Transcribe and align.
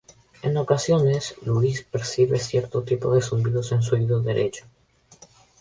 En 0.41 0.57
ocasiones, 0.57 1.35
Louis 1.43 1.83
percibe 1.83 2.39
cierto 2.39 2.81
tipo 2.81 3.13
de 3.13 3.21
zumbidos 3.21 3.71
en 3.71 3.83
su 3.83 3.93
oído 3.93 4.19
derecho. 4.19 4.65